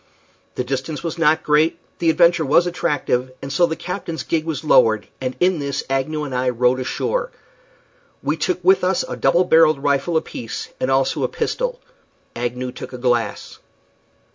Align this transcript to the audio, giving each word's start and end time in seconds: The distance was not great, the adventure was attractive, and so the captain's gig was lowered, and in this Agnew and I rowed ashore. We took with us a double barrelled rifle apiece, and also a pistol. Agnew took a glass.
The 0.55 0.63
distance 0.63 1.03
was 1.03 1.19
not 1.19 1.43
great, 1.43 1.77
the 1.99 2.09
adventure 2.09 2.43
was 2.43 2.65
attractive, 2.65 3.31
and 3.39 3.53
so 3.53 3.67
the 3.67 3.75
captain's 3.75 4.23
gig 4.23 4.45
was 4.45 4.63
lowered, 4.63 5.05
and 5.21 5.35
in 5.39 5.59
this 5.59 5.83
Agnew 5.91 6.23
and 6.23 6.33
I 6.33 6.49
rowed 6.49 6.79
ashore. 6.79 7.29
We 8.23 8.35
took 8.35 8.63
with 8.63 8.83
us 8.83 9.05
a 9.07 9.15
double 9.15 9.43
barrelled 9.43 9.83
rifle 9.83 10.17
apiece, 10.17 10.69
and 10.79 10.89
also 10.89 11.21
a 11.21 11.27
pistol. 11.27 11.79
Agnew 12.35 12.71
took 12.71 12.93
a 12.93 12.97
glass. 12.97 13.59